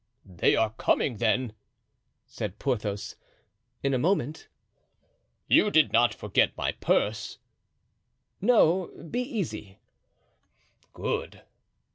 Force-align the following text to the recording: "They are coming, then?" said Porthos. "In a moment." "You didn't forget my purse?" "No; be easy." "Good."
"They 0.25 0.55
are 0.55 0.71
coming, 0.79 1.17
then?" 1.17 1.53
said 2.25 2.57
Porthos. 2.57 3.15
"In 3.83 3.93
a 3.93 3.99
moment." 3.99 4.47
"You 5.47 5.69
didn't 5.69 6.15
forget 6.15 6.57
my 6.57 6.71
purse?" 6.71 7.37
"No; 8.41 8.87
be 9.11 9.21
easy." 9.21 9.77
"Good." 10.93 11.43